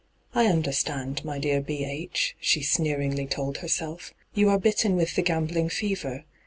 [0.33, 1.85] 'I understand, my dear" B.
[1.85, 6.23] H.,"' she sneeiingly told herself.' You are bitten with the gambling fever.